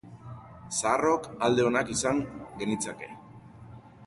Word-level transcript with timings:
Zaharrok 0.77 1.29
alde 1.49 1.67
onak 1.71 1.93
izan 1.97 2.25
genitzake. 2.63 3.13